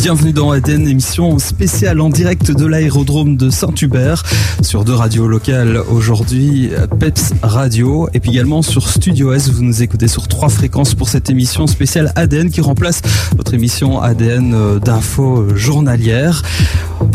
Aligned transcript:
Bienvenue 0.00 0.32
dans 0.32 0.54
Eden, 0.54 0.86
émission 0.86 1.40
spéciale 1.40 2.00
en 2.00 2.08
direct 2.08 2.52
de 2.52 2.64
l'aérodrome 2.66 3.36
de 3.36 3.50
Saint-Hubert 3.50 4.22
sur 4.62 4.84
deux 4.84 4.94
radios 4.94 5.26
locales 5.26 5.76
aujourd'hui, 5.90 6.70
Peps 7.00 7.32
Radio 7.42 8.08
et 8.14 8.20
puis 8.20 8.30
également 8.30 8.62
sur 8.62 8.88
Studio 8.88 9.32
S. 9.32 9.50
Vous 9.50 9.64
nous 9.64 9.82
écoutez 9.82 10.06
sur 10.06 10.28
trois 10.28 10.50
fréquences 10.50 10.94
pour 10.94 11.08
cette 11.08 11.30
émission 11.30 11.66
spéciale 11.66 12.12
ADN 12.14 12.50
qui 12.50 12.60
remplace 12.60 13.02
votre 13.36 13.54
émission 13.54 14.00
ADN 14.00 14.54
euh, 14.54 14.78
d'info 14.78 15.56
journalière. 15.56 16.42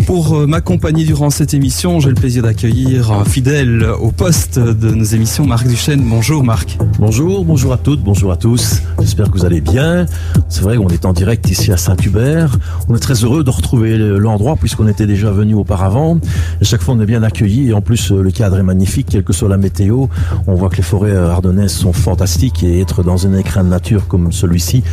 Pour 0.05 0.35
euh, 0.35 0.47
m'accompagner 0.47 1.03
durant 1.03 1.29
cette 1.29 1.53
émission, 1.53 1.99
j'ai 1.99 2.09
le 2.09 2.15
plaisir 2.15 2.43
d'accueillir 2.43 3.11
un 3.11 3.25
fidèle 3.25 3.85
au 3.99 4.11
poste 4.11 4.57
de 4.59 4.91
nos 4.91 5.03
émissions, 5.03 5.45
Marc 5.45 5.67
Duchesne. 5.67 6.01
Bonjour 6.05 6.43
Marc. 6.43 6.77
Bonjour, 6.99 7.43
bonjour 7.43 7.73
à 7.73 7.77
toutes, 7.77 8.01
bonjour 8.01 8.31
à 8.31 8.37
tous. 8.37 8.81
J'espère 8.99 9.29
que 9.29 9.37
vous 9.37 9.45
allez 9.45 9.59
bien. 9.59 10.05
C'est 10.47 10.61
vrai 10.61 10.77
qu'on 10.77 10.87
est 10.87 11.05
en 11.05 11.13
direct 11.13 11.49
ici 11.49 11.71
à 11.71 11.77
Saint-Hubert. 11.77 12.57
On 12.87 12.95
est 12.95 12.99
très 12.99 13.23
heureux 13.23 13.43
de 13.43 13.49
retrouver 13.49 13.97
l'endroit 13.97 14.55
puisqu'on 14.55 14.87
était 14.87 15.07
déjà 15.07 15.31
venu 15.31 15.53
auparavant. 15.53 16.19
Chaque 16.61 16.81
fois, 16.81 16.95
on 16.95 17.01
est 17.01 17.05
bien 17.05 17.23
accueillis 17.23 17.69
et 17.69 17.73
en 17.73 17.81
plus, 17.81 18.11
le 18.11 18.31
cadre 18.31 18.59
est 18.59 18.63
magnifique, 18.63 19.07
quelle 19.09 19.23
que 19.23 19.33
soit 19.33 19.49
la 19.49 19.57
météo. 19.57 20.07
On 20.47 20.55
voit 20.55 20.69
que 20.69 20.77
les 20.77 20.83
forêts 20.83 21.15
ardennaises 21.15 21.73
sont 21.73 21.93
fantastiques 21.93 22.63
et 22.63 22.79
être 22.79 23.03
dans 23.03 23.27
un 23.27 23.37
écran 23.37 23.63
de 23.63 23.69
nature 23.69 24.07
comme 24.07 24.31
celui-ci, 24.31 24.83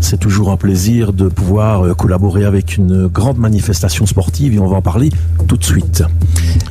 c'est 0.00 0.18
toujours 0.18 0.50
un 0.50 0.56
plaisir 0.56 1.12
de 1.12 1.28
pouvoir 1.28 1.96
collaborer 1.96 2.44
avec 2.44 2.76
une 2.76 3.06
grande 3.06 3.38
manifestation 3.38 4.06
sportive 4.06 4.31
et 4.40 4.58
on 4.58 4.66
va 4.66 4.76
en 4.76 4.82
parler 4.82 5.10
tout 5.46 5.56
de 5.56 5.64
suite. 5.64 6.02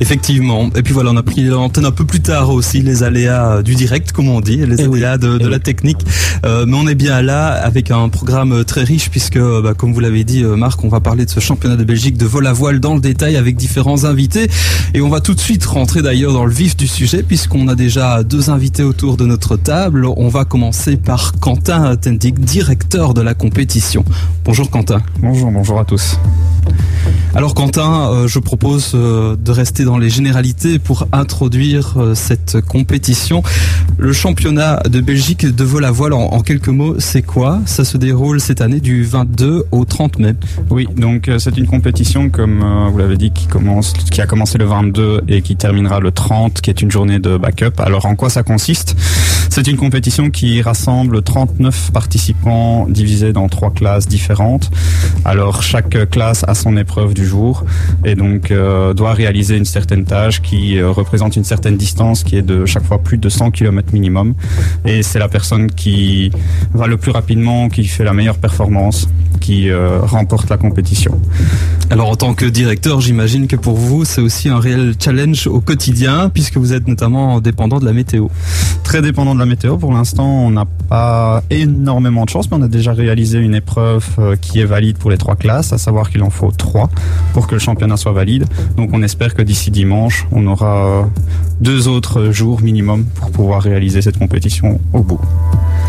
Effectivement. 0.00 0.68
Et 0.74 0.82
puis 0.82 0.92
voilà, 0.92 1.10
on 1.10 1.16
a 1.16 1.22
pris 1.22 1.44
l'antenne 1.44 1.84
un 1.84 1.90
peu 1.90 2.04
plus 2.04 2.20
tard 2.20 2.50
aussi, 2.50 2.82
les 2.82 3.02
aléas 3.02 3.62
du 3.62 3.74
direct, 3.74 4.12
comme 4.12 4.28
on 4.28 4.40
dit, 4.40 4.58
les 4.66 4.80
Eh 4.80 4.84
aléas 4.84 5.18
de, 5.18 5.38
de 5.38 5.48
la 5.48 5.58
technique. 5.58 6.00
Euh, 6.44 6.64
mais 6.66 6.76
on 6.76 6.86
est 6.88 6.94
bien 6.94 7.22
là 7.22 7.48
avec 7.48 7.90
un 7.90 8.08
programme 8.08 8.64
très 8.64 8.82
riche 8.82 9.10
puisque, 9.10 9.38
bah, 9.38 9.74
comme 9.76 9.92
vous 9.92 10.00
l'avez 10.00 10.24
dit, 10.24 10.42
euh, 10.42 10.56
Marc, 10.56 10.82
on 10.84 10.88
va 10.88 11.00
parler 11.00 11.24
de 11.24 11.30
ce 11.30 11.40
championnat 11.40 11.76
de 11.76 11.84
Belgique 11.84 12.16
de 12.16 12.26
vol 12.26 12.46
à 12.46 12.52
voile 12.52 12.80
dans 12.80 12.94
le 12.94 13.00
détail 13.00 13.36
avec 13.36 13.56
différents 13.56 14.04
invités. 14.04 14.48
Et 14.94 15.00
on 15.00 15.08
va 15.08 15.20
tout 15.20 15.34
de 15.34 15.40
suite 15.40 15.64
rentrer 15.64 16.02
d'ailleurs 16.02 16.32
dans 16.32 16.44
le 16.44 16.52
vif 16.52 16.76
du 16.76 16.86
sujet 16.86 17.22
puisqu'on 17.22 17.68
a 17.68 17.74
déjà 17.74 18.22
deux 18.22 18.50
invités 18.50 18.82
autour 18.82 19.16
de 19.16 19.26
notre 19.26 19.56
table. 19.56 20.06
On 20.16 20.28
va 20.28 20.44
commencer 20.44 20.96
par 20.96 21.32
Quentin 21.40 21.96
Tendic, 21.96 22.40
directeur 22.40 23.14
de 23.14 23.20
la 23.20 23.34
compétition. 23.34 24.04
Bonjour 24.44 24.70
Quentin. 24.70 25.00
Bonjour, 25.20 25.50
bonjour 25.50 25.78
à 25.78 25.84
tous. 25.84 26.18
Alors 27.34 27.54
Quentin, 27.54 28.10
euh, 28.10 28.28
je 28.28 28.38
propose 28.38 28.92
euh, 28.94 29.36
de 29.36 29.50
rester 29.52 29.84
dans 29.84 29.96
les 29.96 30.10
généralités 30.10 30.78
pour 30.78 31.06
introduire 31.12 31.94
euh, 31.96 32.14
cette 32.14 32.60
compétition. 32.60 33.42
Le 33.96 34.12
championnat 34.12 34.82
de 34.90 35.00
Belgique 35.00 35.46
de 35.46 35.64
vol 35.64 35.86
à 35.86 35.90
voile, 35.90 36.12
en, 36.12 36.40
quelques 36.42 36.68
mots, 36.68 36.96
c'est 36.98 37.22
quoi? 37.22 37.60
Ça 37.64 37.84
se 37.84 37.96
déroule 37.96 38.38
cette 38.38 38.60
année 38.60 38.80
du 38.80 39.04
22 39.04 39.64
au 39.70 39.84
30 39.86 40.18
mai. 40.18 40.34
Oui, 40.68 40.86
donc 40.94 41.30
c'est 41.38 41.56
une 41.56 41.66
compétition, 41.66 42.28
comme 42.28 42.64
vous 42.90 42.98
l'avez 42.98 43.16
dit, 43.16 43.30
qui, 43.30 43.46
commence, 43.46 43.94
qui 43.94 44.20
a 44.20 44.26
commencé 44.26 44.58
le 44.58 44.66
22 44.66 45.22
et 45.28 45.40
qui 45.40 45.56
terminera 45.56 46.00
le 46.00 46.10
30, 46.10 46.60
qui 46.60 46.68
est 46.68 46.82
une 46.82 46.90
journée 46.90 47.18
de 47.18 47.38
backup. 47.38 47.78
Alors 47.78 48.06
en 48.06 48.14
quoi 48.14 48.28
ça 48.28 48.42
consiste? 48.42 48.94
C'est 49.54 49.66
une 49.66 49.76
compétition 49.76 50.30
qui 50.30 50.62
rassemble 50.62 51.20
39 51.20 51.90
participants 51.92 52.86
divisés 52.88 53.34
dans 53.34 53.50
trois 53.50 53.70
classes 53.70 54.08
différentes. 54.08 54.70
Alors 55.26 55.62
chaque 55.62 56.08
classe 56.08 56.42
a 56.48 56.54
son 56.54 56.74
épreuve 56.78 57.12
du 57.12 57.26
jour 57.26 57.66
et 58.02 58.14
donc 58.14 58.50
euh, 58.50 58.94
doit 58.94 59.12
réaliser 59.12 59.58
une 59.58 59.66
certaine 59.66 60.06
tâche 60.06 60.40
qui 60.40 60.78
euh, 60.78 60.90
représente 60.90 61.36
une 61.36 61.44
certaine 61.44 61.76
distance 61.76 62.24
qui 62.24 62.38
est 62.38 62.42
de 62.42 62.64
chaque 62.64 62.84
fois 62.84 63.02
plus 63.02 63.18
de 63.18 63.28
100 63.28 63.50
km 63.50 63.92
minimum. 63.92 64.32
Et 64.86 65.02
c'est 65.02 65.18
la 65.18 65.28
personne 65.28 65.70
qui 65.70 66.32
va 66.72 66.86
le 66.86 66.96
plus 66.96 67.10
rapidement, 67.10 67.68
qui 67.68 67.84
fait 67.84 68.04
la 68.04 68.14
meilleure 68.14 68.38
performance, 68.38 69.06
qui 69.42 69.68
euh, 69.68 69.98
remporte 70.00 70.48
la 70.48 70.56
compétition. 70.56 71.20
Alors 71.90 72.08
en 72.08 72.16
tant 72.16 72.32
que 72.32 72.46
directeur, 72.46 73.02
j'imagine 73.02 73.48
que 73.48 73.56
pour 73.56 73.76
vous, 73.76 74.06
c'est 74.06 74.22
aussi 74.22 74.48
un 74.48 74.58
réel 74.58 74.94
challenge 74.98 75.46
au 75.46 75.60
quotidien 75.60 76.30
puisque 76.30 76.56
vous 76.56 76.72
êtes 76.72 76.88
notamment 76.88 77.38
dépendant 77.42 77.80
de 77.80 77.84
la 77.84 77.92
météo. 77.92 78.28
Très 78.84 79.00
dépendant 79.00 79.34
de 79.34 79.40
la 79.40 79.46
météo. 79.46 79.76
Pour 79.78 79.92
l'instant, 79.92 80.26
on 80.26 80.50
n'a 80.50 80.66
pas 80.88 81.42
énormément 81.50 82.24
de 82.24 82.30
chance, 82.30 82.50
mais 82.50 82.58
on 82.58 82.62
a 82.62 82.68
déjà 82.68 82.92
réalisé 82.92 83.38
une 83.38 83.54
épreuve 83.54 84.06
euh, 84.18 84.36
qui 84.36 84.60
est 84.60 84.64
valide 84.64 84.98
pour 84.98 85.10
les 85.10 85.16
trois 85.16 85.36
classes, 85.36 85.72
à 85.72 85.78
savoir 85.78 86.10
qu'il 86.10 86.22
en 86.22 86.30
faut 86.30 86.50
trois 86.50 86.90
pour 87.32 87.46
que 87.46 87.54
le 87.54 87.58
championnat 87.58 87.96
soit 87.96 88.12
valide. 88.12 88.44
Donc 88.76 88.90
on 88.92 89.02
espère 89.02 89.34
que 89.34 89.42
d'ici 89.42 89.70
dimanche, 89.70 90.26
on 90.30 90.46
aura 90.46 90.86
euh, 90.86 91.02
deux 91.60 91.88
autres 91.88 92.32
jours 92.32 92.60
minimum 92.60 93.04
pour 93.04 93.30
pouvoir 93.30 93.62
réaliser 93.62 94.02
cette 94.02 94.18
compétition 94.18 94.80
au 94.92 95.02
bout. 95.02 95.20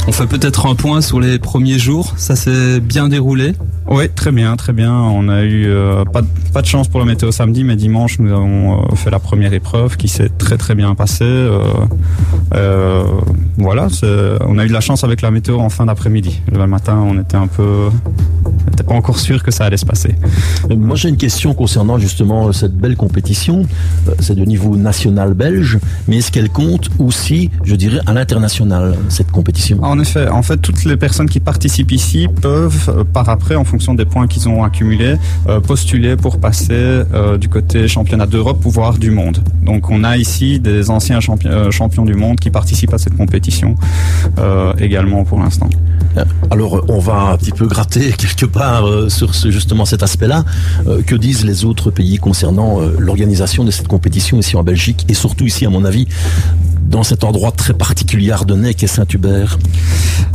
On 0.06 0.12
fait 0.12 0.28
peut-être 0.28 0.66
un 0.66 0.76
point 0.76 1.00
sur 1.02 1.22
les 1.22 1.40
premiers 1.40 1.80
jours. 1.80 2.14
Ça 2.18 2.36
s'est 2.36 2.82
bien 2.82 3.08
déroulé. 3.08 3.54
Oui, 3.88 4.10
très 4.10 4.32
bien, 4.32 4.56
très 4.58 4.74
bien. 4.74 4.94
On 4.94 5.30
a 5.30 5.44
eu 5.44 5.66
euh, 5.68 6.04
pas, 6.04 6.22
de, 6.22 6.28
pas 6.54 6.62
de 6.62 6.68
chance 6.68 6.88
pour 6.88 7.00
le 7.00 7.06
météo 7.06 7.32
samedi, 7.32 7.64
mais 7.64 7.76
dimanche, 7.76 8.20
nous 8.20 8.32
avons 8.32 8.82
euh, 8.82 8.96
fait 8.96 9.10
la 9.10 9.20
première 9.20 9.54
épreuve 9.54 9.96
qui 9.96 10.08
s'est 10.10 10.30
très 10.30 10.58
très 10.58 10.76
bien 10.76 10.94
passée. 10.96 11.24
Euh, 11.24 11.60
euh, 12.54 13.04
voilà, 13.58 13.88
on 14.42 14.58
a 14.58 14.66
eu 14.66 14.68
de 14.68 14.74
la 14.74 14.82
chance 14.82 15.04
avec 15.04 15.22
la 15.22 15.32
météo 15.32 15.60
en 15.60 15.70
fin 15.70 15.86
d'après-midi. 15.86 16.42
Le 16.52 16.66
matin, 16.68 16.98
on 16.98 17.20
était 17.20 17.38
un 17.38 17.48
peu... 17.48 17.90
on 18.46 18.70
n'était 18.70 18.84
pas 18.84 18.96
encore 18.96 19.20
sûr 19.20 19.42
que 19.42 19.52
ça 19.52 19.66
allait 19.66 19.78
se 19.78 19.86
passer. 19.86 20.16
Moi, 20.70 20.96
j'ai 20.96 21.10
une 21.10 21.18
question 21.18 21.54
concernant 21.54 21.98
justement 21.98 22.52
cette 22.52 22.76
belle 22.76 22.98
compétition. 22.98 23.66
C'est 24.20 24.36
de 24.36 24.44
niveau 24.44 24.76
national 24.76 25.34
belge, 25.34 25.80
mais 26.08 26.18
est-ce 26.18 26.32
qu'elle 26.32 26.50
compte 26.50 26.90
aussi, 27.00 27.52
je 27.64 27.76
dirais, 27.76 28.00
à 28.06 28.14
l'international, 28.14 28.96
cette 29.10 29.32
compétition? 29.32 29.80
En 29.94 30.00
effet, 30.00 30.28
en 30.28 30.42
fait, 30.42 30.58
toutes 30.58 30.86
les 30.86 30.98
personnes 30.98 31.30
qui 31.30 31.40
participent 31.40 31.92
ici 31.92 32.28
peuvent, 32.42 32.90
euh, 32.90 33.04
par 33.04 33.30
après, 33.30 33.54
en 33.54 33.64
fonction 33.64 33.94
des 33.94 34.06
points 34.06 34.26
qu'ils 34.26 34.50
ont 34.50 34.64
accumulés, 34.64 35.18
euh, 35.48 35.60
postuler 35.60 36.16
pour 36.16 36.40
passer 36.40 36.72
euh, 36.74 37.38
du 37.38 37.48
côté 37.48 37.88
championnat 37.88 38.26
d'Europe, 38.26 38.58
voire 38.64 38.98
du 38.98 39.12
monde. 39.12 39.38
Donc, 39.62 39.92
on 39.92 40.04
a 40.04 40.18
ici 40.18 40.60
des 40.60 40.90
anciens 40.90 41.20
champi- 41.20 41.70
champions 41.70 42.06
du 42.06 42.16
monde 42.16 42.40
qui 42.40 42.50
participent 42.50 42.96
à 42.96 42.98
cette 42.98 43.16
compétition 43.16 43.76
également 44.80 45.26
pour 45.26 45.40
l'instant. 45.40 45.70
Alors, 46.50 46.84
on 46.88 46.98
va 46.98 47.34
un 47.34 47.38
petit 47.38 47.52
peu 47.52 47.68
gratter 47.68 48.12
quelque 48.18 48.48
part 48.48 48.86
sur 49.10 49.32
justement 49.34 49.86
cet 49.86 50.02
aspect-là. 50.02 50.44
Que 51.06 51.16
disent 51.16 51.46
les 51.46 51.66
autres 51.66 51.92
pays 51.92 52.18
concernant 52.18 52.80
l'organisation 52.98 53.64
de 53.64 53.70
cette 53.70 53.88
compétition 53.88 54.40
ici 54.40 54.56
en 54.56 54.64
Belgique 54.64 55.06
et 55.08 55.14
surtout 55.14 55.46
ici, 55.46 55.66
à 55.66 55.70
mon 55.70 55.86
avis, 55.86 56.08
dans 56.94 57.02
cet 57.02 57.24
endroit 57.24 57.52
très 57.52 57.74
particulier 57.74 58.32
ardennais 58.32 58.76
qu'est 58.76 58.86
Saint-Hubert? 58.86 59.58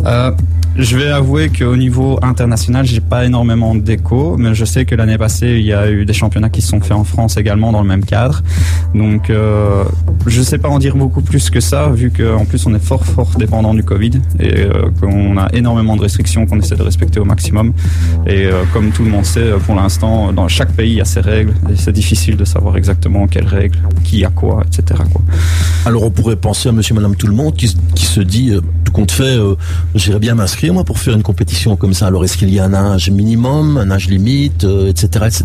Euh, 0.05 0.33
je 0.79 0.97
vais 0.97 1.09
avouer 1.09 1.51
qu'au 1.51 1.77
niveau 1.77 2.19
international, 2.23 2.87
j'ai 2.87 3.01
pas 3.01 3.25
énormément 3.25 3.75
d'écho, 3.75 4.37
mais 4.39 4.55
je 4.55 4.65
sais 4.65 4.85
que 4.85 4.95
l'année 4.95 5.19
passée, 5.19 5.57
il 5.59 5.65
y 5.67 5.73
a 5.73 5.91
eu 5.91 6.05
des 6.05 6.13
championnats 6.13 6.51
qui 6.51 6.63
se 6.63 6.69
sont 6.69 6.81
faits 6.81 6.93
en 6.97 7.03
France 7.03 7.37
également 7.37 7.73
dans 7.73 7.83
le 7.83 7.89
même 7.89 8.05
cadre. 8.05 8.43
Donc, 8.95 9.29
euh, 9.29 9.83
je 10.29 10.41
sais 10.41 10.59
pas 10.59 10.69
en 10.69 10.79
dire 10.79 10.95
beaucoup 10.97 11.21
plus 11.21 11.51
que 11.51 11.59
ça, 11.59 11.89
vu 11.89 12.13
qu'en 12.13 12.45
plus 12.45 12.65
on 12.67 12.75
est 12.77 12.85
fort 12.85 13.05
fort 13.05 13.31
dépendant 13.39 13.75
du 13.75 13.83
Covid 13.83 14.13
et 14.39 14.61
euh, 14.61 14.89
qu'on 15.01 15.37
a 15.37 15.49
énormément 15.53 15.97
de 15.97 16.03
restrictions 16.03 16.47
qu'on 16.47 16.61
essaie 16.61 16.77
de 16.77 16.83
respecter 16.83 17.19
au 17.19 17.25
maximum. 17.25 17.73
Et 18.27 18.47
euh, 18.47 18.63
comme 18.73 18.91
tout 18.93 19.03
le 19.03 19.11
monde 19.11 19.25
sait, 19.25 19.51
pour 19.67 19.75
l'instant, 19.75 20.33
dans 20.33 20.47
chaque 20.47 20.73
pays, 20.73 20.93
il 20.93 20.97
y 20.99 21.01
a 21.01 21.05
ses 21.05 21.21
règles 21.21 21.55
et 21.73 21.77
c'est 21.77 21.93
difficile 21.93 22.37
de 22.37 22.45
savoir 22.45 22.77
exactement 22.77 23.27
quelles 23.27 23.47
règles, 23.49 23.79
qui 24.05 24.25
a 24.25 24.31
quoi, 24.31 24.63
etc. 24.67 25.01
Quoi. 25.13 25.23
Alors 25.87 26.05
on 26.05 26.11
pourrait 26.11 26.37
penser 26.37 26.69
à 26.69 26.73
monsieur, 26.73 26.95
madame, 26.95 27.17
tout 27.17 27.27
le 27.27 27.35
monde 27.35 27.55
qui, 27.57 27.67
se- 27.69 28.21
dit, 28.21 28.51
euh, 28.53 28.61
compte 28.99 29.13
fait, 29.13 29.39
euh, 29.39 29.55
j'irais 29.95 30.19
bien 30.19 30.35
m'inscrire 30.35 30.75
moi 30.75 30.83
pour 30.83 30.99
faire 30.99 31.15
une 31.15 31.23
compétition 31.23 31.77
comme 31.77 31.95
ça. 31.95 32.09
Alors 32.09 32.25
est-ce 32.25 32.37
qu'il 32.37 32.51
y 32.51 32.59
a 32.59 32.65
un 32.65 32.75
âge 32.75 33.11
minimum, 33.11 33.77
un 33.79 33.91
âge 33.93 34.09
limite, 34.09 34.65
euh, 34.65 34.89
etc., 34.89 35.27
etc. 35.27 35.45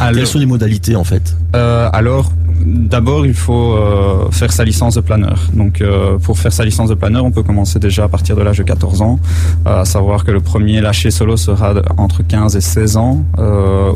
Alors- 0.00 0.14
Quelles 0.14 0.26
sont 0.26 0.38
les 0.38 0.46
modalités 0.46 0.96
en 0.96 1.04
fait? 1.04 1.36
Euh, 1.54 1.90
alors, 1.92 2.32
d'abord, 2.64 3.26
il 3.26 3.34
faut 3.34 3.74
euh, 3.74 4.30
faire 4.30 4.52
sa 4.52 4.64
licence 4.64 4.94
de 4.94 5.00
planeur. 5.00 5.38
Donc, 5.52 5.80
euh, 5.80 6.18
pour 6.18 6.38
faire 6.38 6.52
sa 6.52 6.64
licence 6.64 6.88
de 6.88 6.94
planeur, 6.94 7.24
on 7.24 7.30
peut 7.30 7.42
commencer 7.42 7.78
déjà 7.78 8.04
à 8.04 8.08
partir 8.08 8.36
de 8.36 8.42
l'âge 8.42 8.58
de 8.58 8.62
14 8.62 9.02
ans. 9.02 9.18
Euh, 9.66 9.82
à 9.82 9.84
savoir 9.84 10.24
que 10.24 10.30
le 10.30 10.40
premier 10.40 10.80
lâcher 10.80 11.10
solo 11.10 11.36
sera 11.36 11.74
entre 11.96 12.22
15 12.22 12.56
et 12.56 12.60
16 12.60 12.96
ans. 12.96 13.24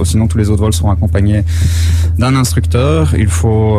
Sinon, 0.04 0.26
tous 0.26 0.38
les 0.38 0.50
autres 0.50 0.62
vols 0.62 0.72
seront 0.72 0.90
accompagnés 0.90 1.44
d'un 2.18 2.34
instructeur. 2.34 3.14
Il 3.16 3.28
faut, 3.28 3.78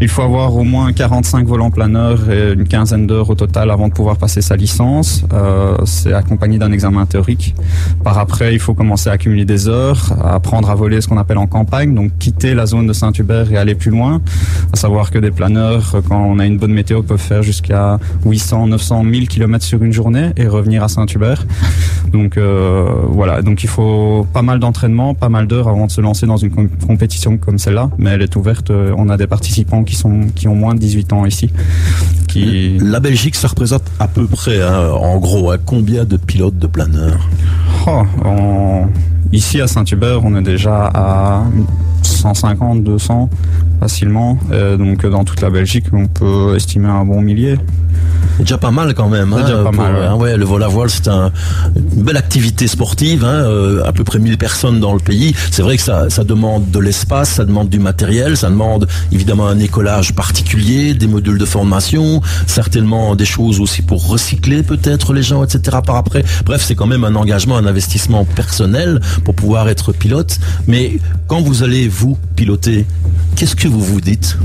il 0.00 0.08
faut 0.08 0.22
avoir 0.22 0.56
au 0.56 0.64
moins 0.64 0.92
45 0.92 1.46
vols 1.46 1.62
en 1.62 1.70
planeur 1.70 2.30
et 2.30 2.52
une 2.52 2.66
quinzaine 2.66 3.06
d'heures 3.06 3.30
au 3.30 3.34
total 3.34 3.70
avant 3.70 3.88
de 3.88 3.92
pouvoir 3.92 4.16
passer 4.16 4.40
sa 4.40 4.56
licence. 4.56 5.24
C'est 5.84 6.12
accompagné 6.12 6.58
d'un 6.58 6.72
examen 6.72 7.06
théorique. 7.06 7.54
Par 8.02 8.18
après, 8.18 8.54
il 8.54 8.60
faut 8.60 8.74
commencer 8.74 9.10
à 9.10 9.12
accumuler 9.12 9.44
des 9.44 9.68
heures, 9.68 10.12
à 10.22 10.34
apprendre 10.34 10.70
à 10.70 10.74
voler 10.74 11.00
ce 11.00 11.08
qu'on 11.08 11.18
appelle 11.18 11.38
en 11.38 11.46
campagne, 11.46 11.94
donc 11.94 12.12
quitter 12.18 12.54
la 12.54 12.66
zone 12.66 12.86
de 12.86 12.92
Saint-Hubert 12.92 13.50
et 13.52 13.56
aller 13.64 13.74
plus 13.74 13.90
loin. 13.90 14.20
À 14.72 14.76
savoir 14.76 15.10
que 15.10 15.18
des 15.18 15.30
planeurs, 15.30 15.96
quand 16.08 16.20
on 16.24 16.38
a 16.38 16.46
une 16.46 16.58
bonne 16.58 16.72
météo, 16.72 17.02
peuvent 17.02 17.18
faire 17.18 17.42
jusqu'à 17.42 17.98
800, 18.24 18.68
900, 18.68 19.02
1000 19.04 19.28
km 19.28 19.64
sur 19.64 19.82
une 19.82 19.92
journée 19.92 20.30
et 20.36 20.46
revenir 20.46 20.82
à 20.84 20.88
Saint-Hubert. 20.88 21.44
Donc 22.12 22.36
euh, 22.36 22.88
voilà, 23.08 23.42
donc 23.42 23.64
il 23.64 23.68
faut 23.68 24.26
pas 24.32 24.42
mal 24.42 24.58
d'entraînement, 24.60 25.14
pas 25.14 25.28
mal 25.28 25.46
d'heures 25.46 25.68
avant 25.68 25.86
de 25.86 25.90
se 25.90 26.00
lancer 26.00 26.26
dans 26.26 26.36
une 26.36 26.50
com- 26.50 26.68
compétition 26.86 27.36
comme 27.38 27.58
celle-là. 27.58 27.90
Mais 27.98 28.10
elle 28.10 28.22
est 28.22 28.36
ouverte. 28.36 28.70
euh, 28.70 28.94
On 28.96 29.08
a 29.08 29.16
des 29.16 29.26
participants 29.26 29.82
qui 29.84 29.96
sont 29.96 30.26
qui 30.34 30.46
ont 30.48 30.54
moins 30.54 30.74
de 30.74 30.80
18 30.80 31.12
ans 31.12 31.26
ici. 31.26 31.50
Qui 32.28 32.78
La 32.80 33.00
Belgique, 33.00 33.34
ça 33.36 33.48
représente 33.48 33.82
à 33.98 34.08
peu 34.08 34.26
près, 34.26 34.60
hein, 34.62 34.90
en 34.92 35.18
gros, 35.18 35.50
hein, 35.50 35.56
combien 35.64 36.04
de 36.04 36.16
pilotes 36.16 36.58
de 36.58 36.66
planeurs? 36.66 37.28
Oh, 37.86 38.02
on- 38.24 38.86
Ici 39.32 39.60
à 39.60 39.66
Saint-Hubert, 39.66 40.20
on 40.24 40.36
est 40.36 40.42
déjà 40.42 40.90
à 40.94 41.42
150, 42.06 42.84
200 42.84 43.30
facilement. 43.80 44.38
donc 44.78 45.04
dans 45.06 45.24
toute 45.24 45.40
la 45.40 45.50
Belgique, 45.50 45.86
on 45.92 46.06
peut 46.06 46.54
estimer 46.56 46.88
un 46.88 47.04
bon 47.04 47.20
millier. 47.20 47.58
Déjà 48.38 48.58
pas 48.58 48.70
mal 48.70 48.94
quand 48.94 49.08
même. 49.08 49.32
Hein, 49.32 49.62
pas 49.62 49.70
mal, 49.70 49.94
hein, 49.96 50.16
ouais. 50.16 50.36
le 50.36 50.44
vol 50.44 50.62
à 50.62 50.68
voile, 50.68 50.90
c'est 50.90 51.06
un, 51.08 51.30
une 51.76 52.02
belle 52.02 52.16
activité 52.16 52.66
sportive. 52.66 53.24
Hein, 53.24 53.44
euh, 53.44 53.84
à 53.84 53.92
peu 53.92 54.04
près 54.04 54.18
1000 54.18 54.38
personnes 54.38 54.80
dans 54.80 54.92
le 54.92 55.00
pays. 55.00 55.34
C'est 55.50 55.62
vrai 55.62 55.76
que 55.76 55.82
ça, 55.82 56.10
ça 56.10 56.24
demande 56.24 56.70
de 56.70 56.78
l'espace, 56.78 57.30
ça 57.30 57.44
demande 57.44 57.68
du 57.68 57.78
matériel, 57.78 58.36
ça 58.36 58.48
demande 58.48 58.88
évidemment 59.12 59.46
un 59.46 59.58
écolage 59.58 60.14
particulier, 60.14 60.94
des 60.94 61.06
modules 61.06 61.38
de 61.38 61.44
formation, 61.44 62.20
certainement 62.46 63.14
des 63.14 63.24
choses 63.24 63.60
aussi 63.60 63.82
pour 63.82 64.08
recycler 64.08 64.62
peut-être 64.62 65.12
les 65.12 65.22
gens, 65.22 65.44
etc. 65.44 65.78
Par 65.84 65.96
après. 65.96 66.24
Bref, 66.44 66.62
c'est 66.64 66.74
quand 66.74 66.86
même 66.86 67.04
un 67.04 67.14
engagement, 67.14 67.56
un 67.56 67.66
investissement 67.66 68.24
personnel 68.24 69.00
pour 69.24 69.34
pouvoir 69.34 69.68
être 69.68 69.92
pilote. 69.92 70.38
Mais 70.66 70.98
quand 71.28 71.40
vous 71.40 71.62
allez 71.62 71.88
vous 71.94 72.18
piloter, 72.34 72.86
qu'est-ce 73.36 73.56
que 73.56 73.68
vous 73.68 73.80
vous 73.80 74.00
dites 74.00 74.36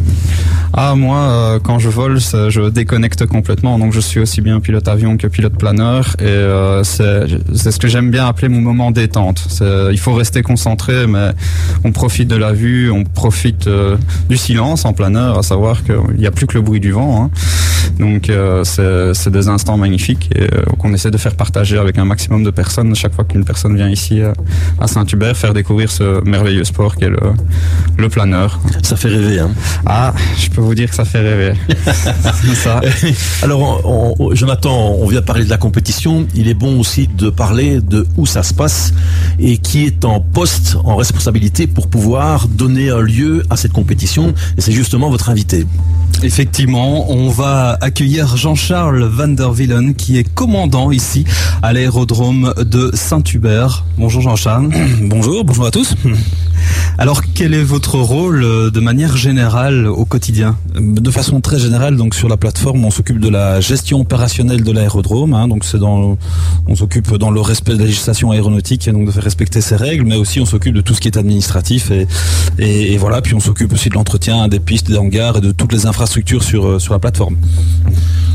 ah 0.73 0.93
moi, 0.95 1.17
euh, 1.17 1.59
quand 1.59 1.79
je 1.79 1.89
vole, 1.89 2.19
je 2.19 2.69
déconnecte 2.69 3.25
complètement. 3.25 3.79
Donc 3.79 3.91
je 3.91 3.99
suis 3.99 4.19
aussi 4.19 4.41
bien 4.41 4.59
pilote 4.59 4.87
avion 4.87 5.17
que 5.17 5.27
pilote 5.27 5.57
planeur. 5.57 6.15
Et 6.19 6.25
euh, 6.25 6.83
c'est 6.83 7.71
ce 7.71 7.79
que 7.79 7.87
j'aime 7.87 8.11
bien 8.11 8.27
appeler 8.27 8.49
mon 8.49 8.61
moment 8.61 8.91
détente. 8.91 9.61
Il 9.61 9.99
faut 9.99 10.13
rester 10.13 10.41
concentré, 10.41 11.07
mais 11.07 11.31
on 11.83 11.91
profite 11.91 12.27
de 12.27 12.35
la 12.35 12.53
vue, 12.53 12.91
on 12.91 13.03
profite 13.03 13.67
euh, 13.67 13.97
du 14.29 14.37
silence 14.37 14.85
en 14.85 14.93
planeur, 14.93 15.39
à 15.39 15.43
savoir 15.43 15.83
qu'il 15.83 16.17
n'y 16.17 16.27
a 16.27 16.31
plus 16.31 16.45
que 16.45 16.53
le 16.53 16.61
bruit 16.61 16.79
du 16.79 16.91
vent. 16.91 17.23
Hein. 17.23 17.31
Donc 17.99 18.31
c'est 18.63 19.29
des 19.31 19.47
instants 19.47 19.77
magnifiques 19.77 20.29
et 20.35 20.47
qu'on 20.77 20.93
essaie 20.93 21.11
de 21.11 21.17
faire 21.17 21.35
partager 21.35 21.77
avec 21.77 21.97
un 21.97 22.05
maximum 22.05 22.43
de 22.43 22.51
personnes 22.51 22.95
chaque 22.95 23.13
fois 23.13 23.23
qu'une 23.23 23.45
personne 23.45 23.75
vient 23.75 23.89
ici 23.89 24.21
à 24.79 24.87
Saint-Hubert, 24.87 25.35
faire 25.35 25.53
découvrir 25.53 25.91
ce 25.91 26.23
merveilleux 26.23 26.63
sport 26.63 26.95
qu'est 26.95 27.09
le, 27.09 27.19
le 27.97 28.09
planeur. 28.09 28.59
Ça 28.83 28.95
fait 28.95 29.09
rêver. 29.09 29.39
Hein. 29.39 29.51
Ah, 29.85 30.13
je 30.37 30.49
peux 30.49 30.61
vous 30.61 30.75
dire 30.75 30.89
que 30.89 30.95
ça 30.95 31.05
fait 31.05 31.19
rêver. 31.19 31.53
ça. 32.55 32.81
Alors, 33.41 33.81
Jonathan, 34.33 34.95
on 34.99 35.07
vient 35.07 35.21
de 35.21 35.25
parler 35.25 35.45
de 35.45 35.49
la 35.49 35.57
compétition. 35.57 36.27
Il 36.35 36.47
est 36.47 36.53
bon 36.53 36.79
aussi 36.79 37.07
de 37.07 37.29
parler 37.29 37.81
de 37.81 38.05
où 38.17 38.25
ça 38.25 38.43
se 38.43 38.53
passe 38.53 38.93
et 39.39 39.57
qui 39.57 39.85
est 39.85 40.05
en 40.05 40.19
poste, 40.19 40.77
en 40.83 40.95
responsabilité 40.95 41.67
pour 41.67 41.87
pouvoir 41.87 42.47
donner 42.47 42.89
un 42.89 43.01
lieu 43.01 43.43
à 43.49 43.57
cette 43.57 43.73
compétition. 43.73 44.33
Et 44.57 44.61
c'est 44.61 44.71
justement 44.71 45.09
votre 45.09 45.29
invité. 45.29 45.65
Effectivement, 46.21 47.09
on 47.11 47.29
va 47.29 47.77
accueillir 47.79 48.35
Jean-Charles 48.35 49.03
Van 49.03 49.29
der 49.29 49.51
Villen 49.51 49.95
qui 49.95 50.17
est 50.17 50.27
commandant 50.33 50.91
ici 50.91 51.23
à 51.61 51.71
l'aérodrome 51.71 52.53
de 52.57 52.91
Saint-Hubert. 52.93 53.85
Bonjour 53.97 54.21
Jean-Charles. 54.21 54.69
Bonjour, 55.01 55.45
bonjour 55.45 55.65
à 55.65 55.71
tous. 55.71 55.95
Alors, 56.97 57.21
quel 57.33 57.53
est 57.53 57.63
votre 57.63 57.95
rôle 57.97 58.43
euh, 58.43 58.71
de 58.71 58.79
manière 58.79 59.15
générale 59.15 59.87
au 59.87 60.05
quotidien 60.05 60.57
De 60.75 61.11
façon 61.11 61.41
très 61.41 61.59
générale, 61.59 61.95
donc 61.95 62.13
sur 62.13 62.27
la 62.27 62.37
plateforme, 62.37 62.83
on 62.83 62.91
s'occupe 62.91 63.19
de 63.19 63.29
la 63.29 63.61
gestion 63.61 64.01
opérationnelle 64.01 64.63
de 64.63 64.71
l'aérodrome. 64.71 65.33
Hein, 65.33 65.47
donc, 65.47 65.63
c'est 65.63 65.79
dans, 65.79 66.17
on 66.67 66.75
s'occupe 66.75 67.15
dans 67.15 67.31
le 67.31 67.41
respect 67.41 67.73
de 67.73 67.79
la 67.79 67.85
législation 67.85 68.31
aéronautique, 68.31 68.89
donc 68.89 69.05
de 69.05 69.11
faire 69.11 69.23
respecter 69.23 69.61
ses 69.61 69.75
règles, 69.75 70.05
mais 70.05 70.15
aussi 70.15 70.39
on 70.39 70.45
s'occupe 70.45 70.73
de 70.73 70.81
tout 70.81 70.93
ce 70.93 71.01
qui 71.01 71.07
est 71.07 71.17
administratif 71.17 71.91
et, 71.91 72.07
et, 72.57 72.97
voilà. 72.97 73.21
Puis 73.21 73.33
on 73.33 73.39
s'occupe 73.39 73.73
aussi 73.73 73.89
de 73.89 73.95
l'entretien 73.95 74.47
des 74.47 74.59
pistes, 74.59 74.87
des 74.87 74.97
hangars 74.97 75.37
et 75.37 75.41
de 75.41 75.51
toutes 75.51 75.73
les 75.73 75.85
infrastructures 75.85 76.43
sur 76.43 76.65
euh, 76.65 76.79
sur 76.79 76.93
la 76.93 76.99
plateforme. 76.99 77.35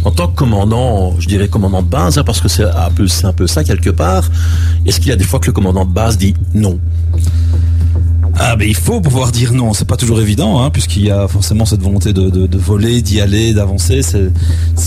En 0.04 0.10
tant 0.10 0.28
que 0.28 0.36
commandant, 0.36 1.14
je 1.18 1.28
dirais 1.28 1.48
commandant 1.48 1.82
de 1.82 1.88
base, 1.88 2.18
hein, 2.18 2.24
parce 2.24 2.40
que 2.40 2.48
c'est 2.48 2.64
un 2.64 2.90
peu, 2.94 3.08
c'est 3.08 3.26
un 3.26 3.32
peu 3.32 3.46
ça 3.46 3.64
quelque 3.64 3.90
part. 3.90 4.24
Est-ce 4.84 5.00
qu'il 5.00 5.08
y 5.08 5.12
a 5.12 5.16
des 5.16 5.24
fois 5.24 5.40
que 5.40 5.46
le 5.46 5.52
commandant 5.52 5.84
de 5.84 5.92
base 5.92 6.18
dit 6.18 6.34
non? 6.54 6.78
Ah 8.36 8.56
ben 8.56 8.68
il 8.68 8.74
faut 8.74 9.00
pouvoir 9.00 9.30
dire 9.30 9.52
non, 9.52 9.72
c'est 9.72 9.84
pas 9.84 9.96
toujours 9.96 10.20
évident, 10.20 10.62
hein, 10.62 10.70
puisqu'il 10.70 11.04
y 11.04 11.10
a 11.10 11.28
forcément 11.28 11.64
cette 11.64 11.80
volonté 11.80 12.12
de, 12.12 12.58
voler, 12.58 13.00
d'y 13.00 13.20
aller, 13.20 13.54
d'avancer. 13.54 14.02
C'est 14.02 14.30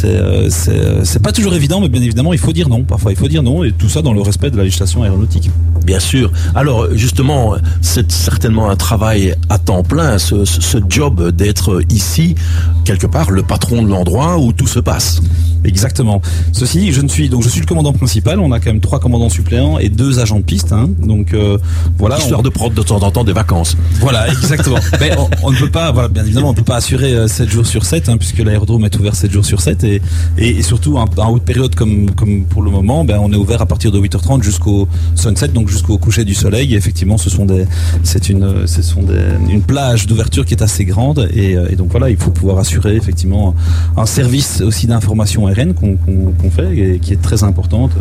euh, 0.05 0.49
euh, 0.67 1.01
c'est 1.03 1.21
pas 1.21 1.31
toujours 1.31 1.53
évident, 1.53 1.79
mais 1.79 1.89
bien 1.89 2.01
évidemment 2.01 2.33
il 2.33 2.39
faut 2.39 2.51
dire 2.51 2.67
non. 2.67 2.83
Parfois 2.83 3.11
il 3.11 3.17
faut 3.17 3.27
dire 3.27 3.43
non, 3.43 3.63
et 3.63 3.71
tout 3.71 3.89
ça 3.89 4.01
dans 4.01 4.13
le 4.13 4.21
respect 4.21 4.51
de 4.51 4.57
la 4.57 4.63
législation 4.63 5.03
aéronautique. 5.03 5.49
Bien 5.85 5.99
sûr. 5.99 6.31
Alors 6.55 6.87
justement, 6.93 7.55
c'est 7.81 8.11
certainement 8.11 8.69
un 8.69 8.75
travail 8.75 9.35
à 9.49 9.57
temps 9.57 9.83
plein, 9.83 10.17
ce, 10.17 10.43
ce 10.43 10.77
job 10.89 11.31
d'être 11.31 11.81
ici, 11.89 12.35
quelque 12.83 13.07
part, 13.07 13.31
le 13.31 13.43
patron 13.43 13.81
de 13.81 13.87
l'endroit 13.87 14.37
où 14.37 14.51
tout 14.51 14.67
se 14.67 14.79
passe. 14.79 15.21
Exactement. 15.63 16.21
Ceci, 16.51 16.91
je 16.91 17.01
ne 17.01 17.07
suis 17.07 17.29
donc 17.29 17.43
je 17.43 17.49
suis 17.49 17.59
le 17.59 17.65
commandant 17.65 17.93
principal. 17.93 18.39
On 18.39 18.51
a 18.51 18.59
quand 18.59 18.71
même 18.71 18.79
trois 18.79 18.99
commandants 18.99 19.29
suppléants 19.29 19.79
et 19.79 19.89
deux 19.89 20.19
agents 20.19 20.39
de 20.39 20.43
piste. 20.43 20.71
Hein. 20.71 20.89
Donc 20.99 21.33
euh, 21.33 21.57
voilà. 21.97 22.17
Histoire 22.17 22.43
de 22.43 22.49
prendre 22.49 22.73
de 22.73 22.81
temps 22.81 23.01
en 23.01 23.11
temps 23.11 23.23
des 23.23 23.33
vacances. 23.33 23.77
Voilà, 23.99 24.27
exactement. 24.29 24.77
Mais 24.99 25.11
on, 25.43 25.51
ne 25.51 25.57
peut 25.57 25.69
pas, 25.69 25.91
voilà, 25.91 26.07
bien 26.07 26.23
évidemment, 26.23 26.49
on 26.49 26.51
ne 26.51 26.57
peut 26.57 26.63
pas 26.63 26.77
assurer 26.77 27.27
7 27.27 27.47
euh, 27.47 27.51
jours 27.51 27.65
sur 27.65 27.85
7, 27.85 28.09
hein, 28.09 28.17
puisque 28.17 28.39
l'aérodrome 28.39 28.85
est 28.85 28.95
ouvert 28.97 29.15
7 29.15 29.31
jours 29.31 29.45
sur 29.45 29.61
7 29.61 29.83
et, 29.83 30.01
et, 30.37 30.61
surtout 30.61 30.97
en, 30.97 31.07
haute 31.29 31.43
période 31.43 31.75
comme 31.75 32.11
comme 32.11 32.45
pour 32.45 32.61
le 32.61 32.71
moment, 32.71 33.03
ben 33.03 33.19
on 33.21 33.31
est 33.31 33.35
ouvert 33.35 33.61
à 33.61 33.65
partir 33.65 33.91
de 33.91 33.99
8h30 33.99 34.43
jusqu'au 34.43 34.87
sunset, 35.15 35.49
donc 35.49 35.69
jusqu'au 35.69 35.97
coucher 35.97 36.25
du 36.25 36.33
soleil. 36.33 36.73
Et 36.73 36.77
effectivement, 36.77 37.17
ce 37.17 37.29
sont 37.29 37.45
des, 37.45 37.65
c'est 38.03 38.29
une, 38.29 38.67
ce 38.67 38.81
sont 38.81 39.03
des, 39.03 39.21
une 39.49 39.61
plage 39.61 40.07
d'ouverture 40.07 40.45
qui 40.45 40.53
est 40.53 40.63
assez 40.63 40.85
grande 40.85 41.27
et, 41.33 41.55
euh, 41.55 41.67
et 41.69 41.75
donc 41.75 41.89
voilà, 41.91 42.09
il 42.09 42.17
faut 42.17 42.31
pouvoir 42.31 42.59
assurer 42.59 42.95
effectivement 42.95 43.55
un 43.95 44.05
service 44.05 44.61
aussi 44.61 44.87
d'information 44.87 45.46
aérienne 45.47 45.73
qu'on 45.73 46.49
fait 46.49 46.77
et 46.77 46.99
qui 46.99 47.13
est 47.13 47.21
très 47.21 47.43
importante 47.43 47.91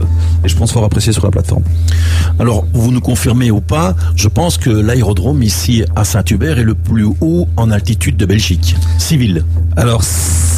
et 0.45 0.49
je 0.49 0.57
pense 0.57 0.73
fort 0.73 0.85
appréciée 0.85 1.13
sur 1.13 1.25
la 1.25 1.31
plateforme. 1.31 1.63
Alors, 2.39 2.67
vous 2.73 2.91
nous 2.91 3.01
confirmez 3.01 3.51
ou 3.51 3.61
pas, 3.61 3.97
je 4.15 4.29
pense 4.29 4.59
que 4.59 4.71
l'aérodrome 4.71 5.43
ici 5.43 5.85
à 5.95 6.05
Saint-Hubert 6.05 6.59
est 6.59 6.65
le 6.65 6.75
plus 6.75 7.07
haut 7.21 7.49
en 7.57 7.71
altitude 7.71 8.17
de 8.17 8.27
Belgique, 8.27 8.77
civil. 8.99 9.45
Alors, 9.77 10.03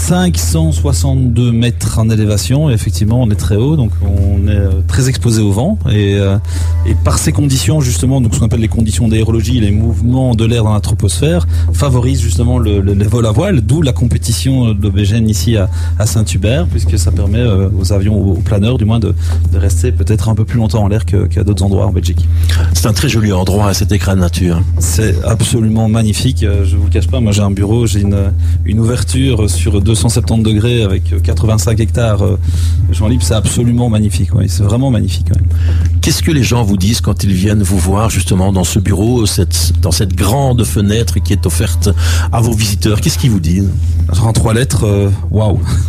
562 0.08 1.52
mètres 1.52 1.99
en 1.99 2.08
élévation, 2.08 2.70
effectivement, 2.70 3.20
on 3.20 3.31
est 3.31 3.34
très 3.34 3.56
haut, 3.56 3.76
donc 3.76 3.90
on 4.00 4.49
est 4.49 4.52
euh, 4.52 4.70
très 4.87 5.10
exposé 5.10 5.43
au 5.43 5.52
vent. 5.52 5.78
Et, 5.90 6.14
euh, 6.14 6.38
et 6.87 6.94
par 7.05 7.19
ces 7.19 7.31
conditions, 7.31 7.82
justement, 7.82 8.22
donc 8.22 8.34
ce 8.34 8.40
qu'on 8.40 8.46
appelle 8.46 8.62
les 8.62 8.69
conditions 8.69 9.06
d'aérologie, 9.06 9.60
les 9.60 9.70
mouvements 9.70 10.34
de 10.34 10.46
l'air 10.46 10.64
dans 10.64 10.72
la 10.72 10.81
troposphère, 10.81 11.46
favorisent 11.75 12.22
justement 12.22 12.58
le, 12.58 12.81
le, 12.81 12.94
vol 13.05 13.26
à 13.26 13.32
voile, 13.32 13.60
d'où 13.60 13.82
la 13.82 13.93
compétition 13.93 14.72
de 14.72 14.82
l'OBGN 14.82 15.28
ici 15.28 15.58
à, 15.58 15.69
à 15.99 16.06
Saint-Hubert, 16.06 16.69
puisque 16.69 16.99
ça 16.99 17.10
permet 17.10 17.40
euh, 17.40 17.69
aux 17.78 17.93
avions, 17.93 18.19
aux 18.19 18.40
planeurs 18.40 18.78
du 18.78 18.87
moins, 18.87 19.00
de, 19.00 19.14
de 19.52 19.58
rester 19.58 19.93
peut-être 19.93 20.31
un 20.31 20.34
peu 20.34 20.46
plus 20.46 20.56
longtemps 20.56 20.84
en 20.84 20.88
l'air 20.88 21.05
qu'à 21.05 21.44
d'autres 21.44 21.64
endroits 21.64 21.84
en 21.84 21.93
Belgique. 21.93 22.26
C'est 22.72 22.87
un 22.87 22.94
très 22.94 23.10
joli 23.10 23.31
endroit, 23.31 23.75
cet 23.75 23.93
écran 23.93 24.14
de 24.14 24.20
nature. 24.20 24.62
C'est 24.79 25.22
absolument 25.27 25.91
magnifique. 25.91 26.46
Je 26.65 26.77
vous 26.79 26.84
le 26.84 26.91
cache 26.91 27.08
pas, 27.08 27.20
moi 27.20 27.32
j'ai 27.32 27.43
un 27.43 27.50
bureau, 27.50 27.86
j'ai 27.86 28.00
une, 28.00 28.32
une 28.65 28.81
ouverture 28.81 29.50
sur 29.50 29.82
deux 29.82 29.97
170 29.98 30.43
degrés 30.43 30.82
avec 30.82 31.22
85 31.22 31.81
hectares 31.81 32.22
euh, 32.22 32.38
de 32.88 32.94
champs 32.94 33.08
libres, 33.08 33.24
c'est 33.24 33.34
absolument 33.34 33.90
magnifique. 33.90 34.31
c'est 34.46 34.62
vraiment 34.62 34.90
magnifique. 34.90 35.26
Qu'est-ce 36.00 36.22
que 36.22 36.31
les 36.31 36.44
gens 36.44 36.62
vous 36.62 36.76
disent 36.76 37.00
quand 37.00 37.24
ils 37.24 37.32
viennent 37.32 37.62
vous 37.62 37.78
voir 37.78 38.08
justement 38.08 38.52
dans 38.52 38.64
ce 38.64 38.78
bureau, 38.78 39.26
cette, 39.26 39.72
dans 39.82 39.90
cette 39.90 40.14
grande 40.14 40.64
fenêtre 40.64 41.19
qui 41.19 41.32
est 41.32 41.44
offerte 41.46 41.90
à 42.32 42.40
vos 42.40 42.52
visiteurs? 42.52 43.00
Qu'est-ce 43.00 43.19
qu'ils 43.19 43.32
vous 43.32 43.40
disent? 43.40 43.69
En 44.22 44.32
trois 44.32 44.55
lettres, 44.55 44.86
euh, 44.86 45.10
waouh. 45.31 45.58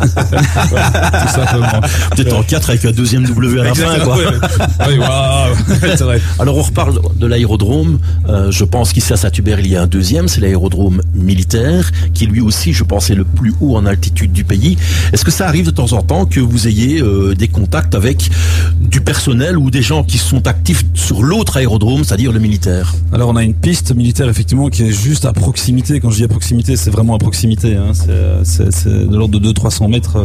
Peut-être 2.16 2.36
en 2.36 2.42
quatre 2.42 2.70
avec 2.70 2.84
un 2.84 2.90
deuxième 2.90 3.24
W 3.24 3.60
à 3.60 3.64
la 3.64 3.74
fin. 3.74 3.98
Quoi. 4.00 4.18
Alors 6.38 6.56
on 6.56 6.62
reparle 6.62 7.00
de 7.16 7.26
l'aérodrome. 7.26 7.98
Euh, 8.28 8.50
je 8.50 8.64
pense 8.64 8.92
qu'ici 8.92 9.12
à 9.12 9.16
Saint-Hubert, 9.16 9.60
il 9.60 9.68
y 9.68 9.76
a 9.76 9.82
un 9.82 9.86
deuxième, 9.86 10.28
c'est 10.28 10.40
l'aérodrome 10.40 11.00
militaire, 11.14 11.90
qui 12.12 12.26
lui 12.26 12.40
aussi, 12.40 12.72
je 12.72 12.84
pense, 12.84 13.08
est 13.10 13.14
le 13.14 13.24
plus 13.24 13.54
haut 13.60 13.76
en 13.76 13.86
altitude 13.86 13.99
du 14.00 14.44
pays. 14.44 14.76
Est-ce 15.12 15.24
que 15.24 15.30
ça 15.30 15.46
arrive 15.46 15.66
de 15.66 15.70
temps 15.70 15.92
en 15.92 16.02
temps 16.02 16.26
que 16.26 16.40
vous 16.40 16.68
ayez 16.68 17.00
euh, 17.00 17.34
des 17.34 17.48
contacts 17.48 17.94
avec 17.94 18.30
du 18.80 19.00
personnel 19.00 19.58
ou 19.58 19.70
des 19.70 19.82
gens 19.82 20.04
qui 20.04 20.18
sont 20.18 20.46
actifs 20.46 20.84
sur 20.94 21.22
l'autre 21.22 21.56
aérodrome, 21.56 22.04
c'est-à-dire 22.04 22.32
le 22.32 22.40
militaire? 22.40 22.94
Alors 23.12 23.30
on 23.30 23.36
a 23.36 23.42
une 23.42 23.54
piste 23.54 23.94
militaire 23.94 24.28
effectivement 24.28 24.68
qui 24.68 24.82
est 24.84 24.92
juste 24.92 25.24
à 25.24 25.32
proximité. 25.32 26.00
Quand 26.00 26.10
je 26.10 26.16
dis 26.16 26.24
à 26.24 26.28
proximité, 26.28 26.76
c'est 26.76 26.90
vraiment 26.90 27.14
à 27.14 27.18
proximité. 27.18 27.76
Hein. 27.76 27.92
C'est 28.44 28.88
de 28.88 29.16
l'ordre 29.16 29.38
de 29.38 29.52
200-300 29.52 29.90
mètres. 29.90 30.18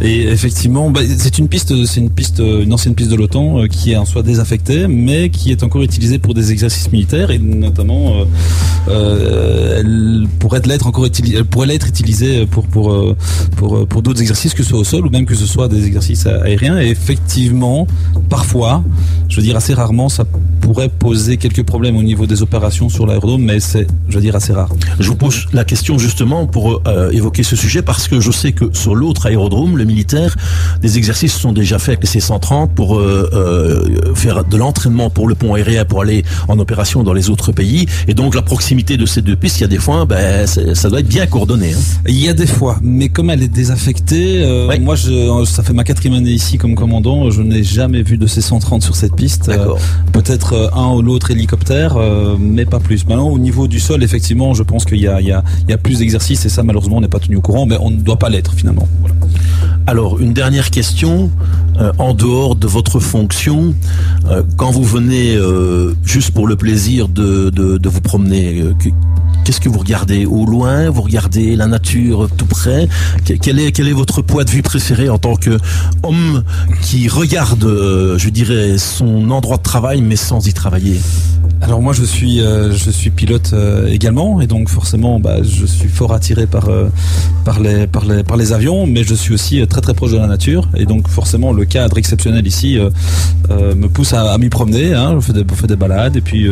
Et 0.00 0.22
effectivement, 0.28 0.90
bah, 0.90 1.00
c'est 1.18 1.38
une 1.38 1.48
piste, 1.48 1.84
c'est 1.86 2.00
une 2.00 2.10
piste, 2.10 2.40
une 2.40 2.72
ancienne 2.72 2.94
piste 2.94 3.10
de 3.10 3.16
l'OTAN 3.16 3.60
euh, 3.60 3.66
qui 3.66 3.92
est 3.92 3.96
en 3.96 4.04
soi 4.04 4.22
désaffectée, 4.22 4.86
mais 4.88 5.30
qui 5.30 5.50
est 5.50 5.62
encore 5.62 5.82
utilisée 5.82 6.18
pour 6.18 6.34
des 6.34 6.52
exercices 6.52 6.90
militaires 6.92 7.30
et 7.30 7.38
notamment 7.38 8.24
euh, 8.88 9.80
elle 9.80 10.26
pourrait 10.38 10.62
l'être 10.64 10.86
encore 10.86 11.06
utilisée, 11.06 11.42
pourrait 11.44 11.66
l'être 11.66 11.86
utilisée 11.86 12.46
pour 12.46 12.64
euh, 12.94 13.14
pour, 13.56 13.76
euh, 13.76 13.86
pour 13.86 14.02
d'autres 14.02 14.20
exercices, 14.20 14.54
que 14.54 14.62
ce 14.62 14.70
soit 14.70 14.78
au 14.78 14.84
sol 14.84 15.06
ou 15.06 15.10
même 15.10 15.26
que 15.26 15.34
ce 15.34 15.46
soit 15.46 15.68
des 15.68 15.86
exercices 15.86 16.26
aériens. 16.26 16.80
Et 16.80 16.88
effectivement, 16.88 17.86
parfois, 18.28 18.82
je 19.28 19.36
veux 19.36 19.42
dire 19.42 19.56
assez 19.56 19.74
rarement, 19.74 20.08
ça 20.08 20.24
pourrait 20.60 20.88
poser 20.88 21.36
quelques 21.36 21.62
problèmes 21.62 21.96
au 21.96 22.02
niveau 22.02 22.26
des 22.26 22.42
opérations 22.42 22.88
sur 22.88 23.06
l'aérodrome, 23.06 23.42
mais 23.42 23.60
c'est, 23.60 23.86
je 24.08 24.14
veux 24.14 24.20
dire, 24.20 24.36
assez 24.36 24.52
rare. 24.52 24.70
Je 24.98 25.08
vous 25.08 25.16
pose 25.16 25.46
la 25.52 25.64
question 25.64 25.98
justement 25.98 26.46
pour 26.46 26.82
euh, 26.86 27.10
évoquer 27.10 27.42
ce 27.42 27.56
sujet 27.56 27.82
parce 27.82 28.08
que 28.08 28.20
je 28.20 28.30
sais 28.30 28.52
que 28.52 28.66
sur 28.72 28.94
l'autre 28.94 29.26
aérodrome, 29.26 29.76
le 29.76 29.84
militaire, 29.84 30.36
des 30.80 30.98
exercices 30.98 31.34
sont 31.34 31.52
déjà 31.52 31.78
faits 31.78 31.98
avec 31.98 32.02
les 32.02 32.20
C-130 32.20 32.68
pour 32.74 32.96
euh, 32.96 33.30
euh, 33.32 34.14
faire 34.14 34.44
de 34.44 34.56
l'entraînement 34.56 35.10
pour 35.10 35.28
le 35.28 35.34
pont 35.34 35.54
aérien 35.54 35.84
pour 35.84 36.02
aller 36.02 36.24
en 36.48 36.58
opération 36.58 37.02
dans 37.02 37.12
les 37.12 37.30
autres 37.30 37.52
pays. 37.52 37.86
Et 38.08 38.14
donc 38.14 38.34
la 38.34 38.42
proximité 38.42 38.96
de 38.96 39.06
ces 39.06 39.22
deux 39.22 39.36
pistes, 39.36 39.58
il 39.58 39.62
y 39.62 39.64
a 39.64 39.68
des 39.68 39.78
fois, 39.78 40.04
ben, 40.06 40.46
ça 40.46 40.88
doit 40.88 41.00
être 41.00 41.08
bien 41.08 41.26
coordonné. 41.26 41.74
Hein. 41.74 41.78
Il 42.06 42.18
y 42.18 42.28
a 42.28 42.32
des 42.32 42.46
fois, 42.46 42.73
mais 42.82 43.08
comme 43.08 43.30
elle 43.30 43.42
est 43.42 43.48
désaffectée, 43.48 44.42
euh, 44.42 44.78
moi, 44.80 44.94
je, 44.94 45.44
ça 45.44 45.62
fait 45.62 45.72
ma 45.72 45.84
quatrième 45.84 46.18
année 46.18 46.30
ici 46.30 46.58
comme 46.58 46.74
commandant, 46.74 47.30
je 47.30 47.42
n'ai 47.42 47.62
jamais 47.62 48.02
vu 48.02 48.16
de 48.18 48.26
C-130 48.26 48.80
sur 48.82 48.96
cette 48.96 49.14
piste. 49.14 49.48
Euh, 49.48 49.74
Peut-être 50.12 50.52
euh, 50.52 50.68
un 50.74 50.92
ou 50.94 51.02
l'autre 51.02 51.30
hélicoptère, 51.30 51.96
euh, 51.96 52.36
mais 52.38 52.64
pas 52.64 52.80
plus. 52.80 53.06
Maintenant, 53.06 53.28
au 53.28 53.38
niveau 53.38 53.68
du 53.68 53.80
sol, 53.80 54.02
effectivement, 54.02 54.54
je 54.54 54.62
pense 54.62 54.84
qu'il 54.84 54.98
y 54.98 55.08
a, 55.08 55.20
y 55.20 55.32
y 55.32 55.76
plus 55.76 55.98
d'exercices 55.98 56.44
et 56.46 56.48
ça, 56.48 56.62
malheureusement, 56.62 56.98
on 56.98 57.00
n'est 57.00 57.08
pas 57.08 57.18
tenu 57.18 57.36
au 57.36 57.40
courant, 57.40 57.66
mais 57.66 57.76
on 57.80 57.90
ne 57.90 57.96
doit 57.96 58.18
pas 58.18 58.28
l'être 58.28 58.52
finalement. 58.54 58.88
Voilà. 59.00 59.14
Alors, 59.86 60.20
une 60.20 60.32
dernière 60.32 60.70
question. 60.70 61.30
Euh, 61.80 61.92
en 61.98 62.14
dehors 62.14 62.54
de 62.54 62.68
votre 62.68 63.00
fonction, 63.00 63.74
euh, 64.30 64.44
quand 64.56 64.70
vous 64.70 64.84
venez 64.84 65.34
euh, 65.34 65.92
juste 66.04 66.30
pour 66.30 66.46
le 66.46 66.54
plaisir 66.54 67.08
de, 67.08 67.50
de, 67.50 67.78
de 67.78 67.88
vous 67.88 68.00
promener, 68.00 68.62
qu'est-ce 69.44 69.60
que 69.60 69.68
vous 69.68 69.78
regardez 69.78 70.26
Au 70.26 70.46
loin? 70.46 70.90
Vous 70.90 71.02
regardez 71.02 71.54
la 71.54 71.66
nature 71.66 72.28
tout 72.36 72.46
près? 72.46 72.88
Quel 73.24 73.58
est, 73.58 73.72
quel 73.72 73.88
est 73.88 73.92
votre 73.92 74.22
point 74.22 74.44
de 74.44 74.50
vue 74.50 74.62
préféré 74.62 75.08
en 75.08 75.18
tant 75.18 75.36
qu'homme 75.36 76.42
qui 76.82 77.08
regarde, 77.08 77.64
je 78.16 78.28
dirais, 78.30 78.78
son 78.78 79.30
endroit 79.30 79.58
de 79.58 79.62
travail 79.62 80.00
mais 80.00 80.16
sans 80.16 80.46
y 80.46 80.52
travailler? 80.52 81.00
Alors 81.64 81.80
moi 81.80 81.94
je 81.94 82.04
suis 82.04 82.42
euh, 82.42 82.72
je 82.72 82.90
suis 82.90 83.08
pilote 83.08 83.52
euh, 83.54 83.86
également 83.86 84.42
et 84.42 84.46
donc 84.46 84.68
forcément 84.68 85.18
bah, 85.18 85.36
je 85.42 85.64
suis 85.64 85.88
fort 85.88 86.12
attiré 86.12 86.46
par 86.46 86.68
euh, 86.68 86.88
par 87.46 87.58
les 87.58 87.86
par 87.86 88.04
les 88.04 88.22
par 88.22 88.36
les 88.36 88.52
avions 88.52 88.86
mais 88.86 89.02
je 89.02 89.14
suis 89.14 89.32
aussi 89.32 89.66
très 89.66 89.80
très 89.80 89.94
proche 89.94 90.12
de 90.12 90.18
la 90.18 90.26
nature 90.26 90.68
et 90.76 90.84
donc 90.84 91.08
forcément 91.08 91.52
le 91.52 91.64
cadre 91.64 91.96
exceptionnel 91.96 92.46
ici 92.46 92.78
me 93.50 93.86
pousse 93.88 94.12
à, 94.12 94.36
m'y 94.38 94.48
promener 94.50 94.94
hein, 94.94 95.18
je 95.20 95.32
fais 95.54 95.66
des 95.66 95.76
balades 95.76 96.16
et 96.16 96.20
puis 96.20 96.48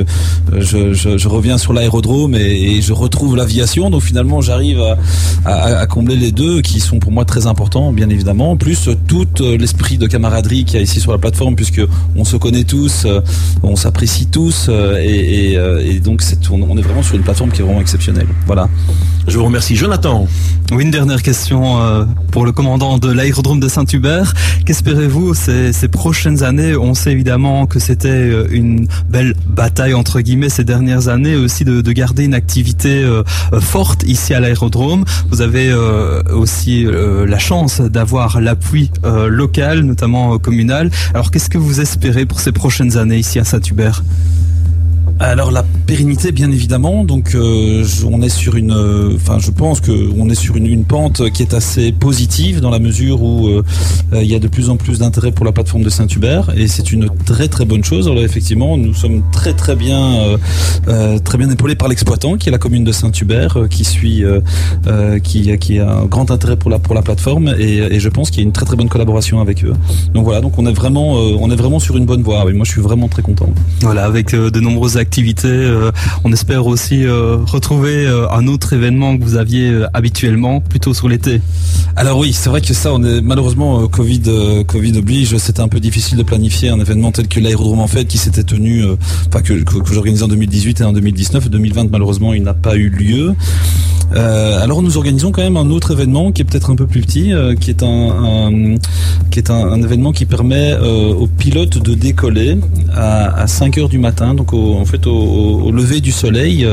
je, 0.50 1.28
reviens 1.28 1.58
sur 1.58 1.72
l'aérodrome 1.72 2.34
et, 2.34 2.80
je 2.80 2.92
retrouve 2.92 3.36
l'aviation. 3.36 3.90
Donc 3.90 4.02
finalement 4.02 4.40
j'arrive 4.40 4.80
à, 4.80 4.96
à, 5.44 5.78
à, 5.78 5.86
combler 5.86 6.16
les 6.16 6.32
deux 6.32 6.60
qui 6.62 6.80
sont 6.80 6.98
pour 6.98 7.12
moi 7.12 7.24
très 7.24 7.46
importants 7.46 7.92
bien 7.92 8.08
évidemment 8.08 8.56
plus 8.56 8.88
tout 9.06 9.26
l'esprit 9.40 9.98
de 9.98 10.06
camaraderie 10.06 10.64
qu'il 10.64 10.76
y 10.76 10.78
a 10.78 10.82
ici 10.82 11.00
sur 11.00 11.12
la 11.12 11.18
plateforme 11.18 11.54
puisque 11.54 11.82
on 12.16 12.24
se 12.24 12.36
connaît 12.36 12.64
tous 12.64 13.06
on 13.62 13.76
s'apprécie 13.76 14.26
tous 14.26 14.70
et, 15.04 15.52
et, 15.52 15.58
euh, 15.58 15.84
et 15.84 16.00
donc 16.00 16.22
on, 16.50 16.62
on, 16.62 16.76
est 16.76 16.82
vraiment 16.82 17.02
sur 17.02 17.16
une 17.16 17.22
plateforme 17.22 17.50
qui 17.50 17.60
est 17.60 17.64
vraiment 17.64 17.80
exceptionnelle. 17.80 18.26
Voilà. 18.46 18.68
Je 19.28 19.38
vous 19.38 19.44
remercie. 19.44 19.76
Jonathan. 19.76 20.26
Oui, 20.72 20.84
une 20.84 20.90
dernière 20.90 21.22
question 21.22 21.80
euh, 21.80 22.04
pour 22.30 22.44
le 22.44 22.52
commandant 22.52 22.98
de 22.98 23.10
l'aérodrome 23.12 23.60
de 23.60 23.68
Saint-Hubert. 23.68 24.34
Qu'espérez-vous 24.66 25.34
ces, 25.34 25.72
ces, 25.72 25.88
prochaines 25.88 26.42
années? 26.42 26.76
On 26.76 26.94
sait 26.94 27.12
évidemment 27.12 27.66
que 27.66 27.78
c'était 27.78 28.08
euh, 28.08 28.48
une 28.50 28.88
belle 29.08 29.34
bataille 29.46 29.94
entre 29.94 30.20
guillemets 30.20 30.48
ces 30.48 30.64
dernières 30.64 31.08
années 31.08 31.36
aussi 31.36 31.64
de, 31.64 31.80
de 31.80 31.92
garder 31.92 32.24
une 32.24 32.34
activité 32.34 33.06
forte 33.60 34.02
ici 34.04 34.34
à 34.34 34.40
l'aérodrome. 34.40 35.04
Vous 35.30 35.40
avez 35.40 35.72
aussi 36.32 36.86
la 36.86 37.38
chance 37.38 37.80
d'avoir 37.80 38.40
l'appui 38.40 38.90
local, 39.28 39.80
notamment 39.80 40.38
communal. 40.38 40.90
Alors 41.14 41.30
qu'est-ce 41.30 41.48
que 41.48 41.58
vous 41.58 41.80
espérez 41.80 42.26
pour 42.26 42.40
ces 42.40 42.52
prochaines 42.52 42.96
années 42.96 43.18
ici 43.18 43.38
à 43.38 43.44
Saint-Hubert? 43.44 44.02
Alors 45.22 45.50
la 45.52 45.62
pérennité, 45.86 46.32
bien 46.32 46.50
évidemment. 46.50 47.04
Donc 47.04 47.34
euh, 47.34 47.84
on 48.10 48.22
est 48.22 48.28
sur 48.28 48.56
une, 48.56 48.72
enfin 49.14 49.38
je 49.38 49.50
pense 49.50 49.80
que 49.80 50.10
on 50.18 50.28
est 50.28 50.34
sur 50.34 50.56
une, 50.56 50.66
une, 50.66 50.84
pente 50.84 51.30
qui 51.30 51.42
est 51.42 51.54
assez 51.54 51.92
positive 51.92 52.60
dans 52.60 52.70
la 52.70 52.78
mesure 52.78 53.22
où 53.22 53.48
euh, 54.12 54.22
il 54.22 54.30
y 54.30 54.34
a 54.34 54.38
de 54.38 54.48
plus 54.48 54.68
en 54.68 54.76
plus 54.76 54.98
d'intérêt 54.98 55.32
pour 55.32 55.44
la 55.44 55.52
plateforme 55.52 55.82
de 55.82 55.90
Saint-Hubert 55.90 56.50
et 56.56 56.68
c'est 56.68 56.92
une 56.92 57.08
très 57.24 57.48
très 57.48 57.64
bonne 57.64 57.84
chose. 57.84 58.08
Alors 58.08 58.22
effectivement, 58.22 58.76
nous 58.76 58.94
sommes 58.94 59.22
très 59.32 59.54
très 59.54 59.76
bien 59.76 60.14
euh, 60.14 60.38
euh 60.88 61.18
très 61.18 61.38
bien 61.38 61.50
épaulés 61.50 61.76
par 61.76 61.88
l'exploitant 61.88 62.36
qui 62.36 62.48
est 62.48 62.52
la 62.52 62.58
commune 62.58 62.84
de 62.84 62.92
Saint-Hubert 62.92 63.56
euh, 63.56 63.68
qui 63.68 63.84
suit 63.84 64.24
qui 65.22 65.58
qui 65.58 65.78
a 65.78 65.90
un 65.90 66.04
grand 66.06 66.30
intérêt 66.30 66.56
pour 66.56 66.70
la 66.70 66.78
pour 66.78 66.94
la 66.94 67.02
plateforme 67.02 67.54
et, 67.58 67.78
et 67.78 68.00
je 68.00 68.08
pense 68.08 68.30
qu'il 68.30 68.40
y 68.40 68.44
a 68.44 68.46
une 68.46 68.52
très 68.52 68.66
très 68.66 68.76
bonne 68.76 68.88
collaboration 68.88 69.40
avec 69.40 69.64
eux. 69.64 69.74
Donc 70.14 70.24
voilà, 70.24 70.40
donc 70.40 70.58
on 70.58 70.66
est 70.66 70.72
vraiment 70.72 71.12
on 71.14 71.50
est 71.50 71.56
vraiment 71.56 71.78
sur 71.78 71.96
une 71.96 72.06
bonne 72.06 72.22
voie. 72.22 72.44
Et 72.48 72.52
moi 72.52 72.64
je 72.64 72.72
suis 72.72 72.80
vraiment 72.80 73.08
très 73.08 73.22
content. 73.22 73.48
Voilà, 73.80 74.04
avec 74.04 74.32
de 74.32 74.60
nombreuses 74.60 74.96
Euh, 75.44 75.90
on 76.24 76.32
espère 76.32 76.66
aussi 76.66 77.04
euh, 77.04 77.36
retrouver 77.44 78.06
euh, 78.06 78.28
un 78.30 78.46
autre 78.46 78.72
événement 78.72 79.16
que 79.16 79.22
vous 79.22 79.36
aviez 79.36 79.84
habituellement, 79.92 80.60
plutôt 80.60 80.94
sur 80.94 81.08
l'été. 81.08 81.40
Alors 81.96 82.18
oui, 82.18 82.32
c'est 82.32 82.48
vrai 82.48 82.60
que 82.60 82.72
ça, 82.72 82.92
on 82.92 83.02
est 83.02 83.20
malheureusement 83.20 83.86
Covid, 83.88 84.64
Covid 84.66 84.96
oblige. 84.98 85.36
C'était 85.36 85.60
un 85.60 85.68
peu 85.68 85.80
difficile 85.80 86.16
de 86.16 86.22
planifier 86.22 86.70
un 86.70 86.80
événement 86.80 87.12
tel 87.12 87.28
que 87.28 87.40
l'aérodrome 87.40 87.80
en 87.80 87.86
fait, 87.86 88.06
qui 88.06 88.18
s'était 88.18 88.44
tenu, 88.44 88.84
enfin 89.28 89.42
que, 89.42 89.52
que, 89.52 89.92
j'organisais 89.92 90.24
en 90.24 90.28
2018 90.28 90.80
et 90.80 90.84
en 90.84 90.92
2019. 90.92 91.50
2020, 91.50 91.90
malheureusement, 91.90 92.32
il 92.32 92.42
n'a 92.42 92.54
pas 92.54 92.76
eu 92.76 92.88
lieu. 92.88 93.34
Alors 94.14 94.82
nous 94.82 94.98
organisons 94.98 95.32
quand 95.32 95.42
même 95.42 95.56
un 95.56 95.70
autre 95.70 95.92
événement 95.92 96.32
qui 96.32 96.42
est 96.42 96.44
peut-être 96.44 96.70
un 96.70 96.76
peu 96.76 96.86
plus 96.86 97.00
petit, 97.00 97.32
qui 97.60 97.70
est 97.70 97.82
un, 97.82 98.76
qui 99.30 99.38
est 99.38 99.50
un, 99.50 99.82
événement 99.82 100.12
qui 100.12 100.26
permet 100.26 100.76
aux 100.76 101.26
pilotes 101.26 101.78
de 101.78 101.94
décoller 101.94 102.58
à, 102.94 103.42
à 103.42 103.46
5 103.46 103.78
heures 103.78 103.88
du 103.88 103.98
matin, 103.98 104.34
donc 104.34 104.52
en 104.52 104.84
fait 104.84 105.01
au, 105.06 105.70
lever 105.72 106.00
du 106.00 106.12
soleil. 106.12 106.66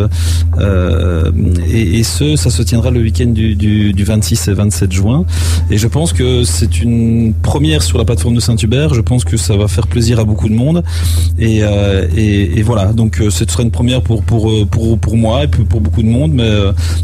Euh, 0.59 1.31
et, 1.69 1.99
et, 1.99 2.03
ce, 2.03 2.35
ça 2.35 2.49
se 2.49 2.61
tiendra 2.61 2.91
le 2.91 3.01
week-end 3.01 3.27
du, 3.27 3.55
du, 3.55 3.93
du, 3.93 4.03
26 4.03 4.47
et 4.47 4.53
27 4.53 4.91
juin. 4.91 5.25
Et 5.69 5.77
je 5.77 5.87
pense 5.87 6.13
que 6.13 6.43
c'est 6.43 6.81
une 6.81 7.33
première 7.33 7.83
sur 7.83 7.97
la 7.97 8.05
plateforme 8.05 8.35
de 8.35 8.39
Saint-Hubert. 8.39 8.93
Je 8.93 9.01
pense 9.01 9.23
que 9.23 9.37
ça 9.37 9.55
va 9.55 9.67
faire 9.67 9.87
plaisir 9.87 10.19
à 10.19 10.23
beaucoup 10.23 10.49
de 10.49 10.55
monde. 10.55 10.83
Et, 11.37 11.59
euh, 11.63 12.07
et, 12.15 12.61
voilà, 12.61 12.93
donc 12.93 13.21
ce 13.29 13.45
sera 13.45 13.63
une 13.63 13.71
première 13.71 14.01
pour 14.01 14.23
pour 14.23 14.51
pour 14.69 14.99
pour 14.99 15.17
moi 15.17 15.43
et 15.43 15.47
pour, 15.47 15.81
beaucoup 15.81 16.03
de 16.03 16.07
monde, 16.07 16.33
mais 16.33 16.49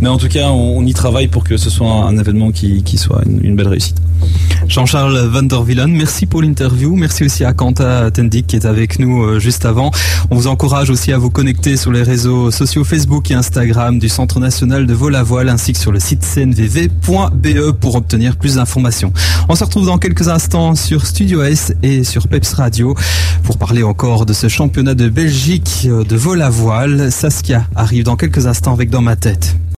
mais 0.02 0.10
en 0.10 0.18
tout 0.18 0.28
cas, 0.28 0.50
on, 0.50 0.86
y 0.86 0.94
travaille 0.94 1.28
pour 1.28 1.44
que 1.44 1.58
ce 1.58 1.70
soit 1.70 1.88
un, 1.88 2.18
événement 2.18 2.52
qui, 2.52 2.84
qui 2.84 2.98
soit 2.98 3.22
une, 3.26 3.56
belle 3.56 3.68
réussite. 3.68 3.98
Jean-Charles 4.68 5.18
Van 5.28 5.44
der 5.44 5.64
Villen, 5.64 5.92
merci 5.92 6.26
pour 6.26 6.42
l'interview. 6.42 6.96
Merci 6.96 7.24
aussi 7.24 7.44
à 7.44 7.54
Quentin 7.54 8.10
Tendic 8.12 8.48
qui 8.48 8.56
est 8.56 8.66
avec 8.66 9.00
nous 9.00 9.24
euh, 9.24 9.40
juste 9.40 9.66
avant. 9.66 9.92
On 10.30 10.36
vous 10.36 10.48
encourage 10.48 10.90
à 11.14 11.18
vous 11.18 11.30
connecter 11.30 11.78
sur 11.78 11.92
les 11.92 12.04
réseaux 12.04 12.52
sociaux 12.52 12.84
Facebook 12.84 13.30
et 13.30 13.34
Instagram 13.34 14.00
du 14.00 14.10
Centre 14.10 14.40
national 14.40 14.88
de 14.88 14.94
vol 14.94 15.16
à 15.16 15.24
voile 15.24 15.50
ainsi 15.50 15.74
que 15.74 15.80
sur 15.80 15.92
le 15.92 16.00
site 16.00 16.24
cnvv.be 16.24 17.72
pour 17.72 17.96
obtenir 17.96 18.38
plus 18.38 18.56
d'informations. 18.56 19.14
On 19.50 19.56
se 19.56 19.64
retrouve 19.64 19.86
dans 19.86 19.98
quelques 19.98 20.28
instants 20.28 20.76
sur 20.76 21.06
Studio 21.06 21.44
S 21.44 21.74
et 21.84 22.04
sur 22.04 22.28
Peps 22.28 22.54
Radio 22.54 22.96
pour 23.44 23.58
parler 23.58 23.84
encore 23.84 24.26
de 24.26 24.34
ce 24.34 24.48
championnat 24.48 24.96
de 24.96 25.10
Belgique 25.10 25.88
de 25.88 26.16
vol 26.16 26.42
à 26.42 26.50
voile. 26.50 27.12
Saskia 27.12 27.68
arrive 27.76 28.04
dans 28.04 28.16
quelques 28.16 28.48
instants 28.48 28.74
avec 28.74 28.90
Dans 28.90 29.02
ma 29.02 29.16
tête. 29.16 29.56